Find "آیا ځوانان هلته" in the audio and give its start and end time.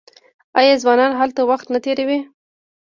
0.59-1.41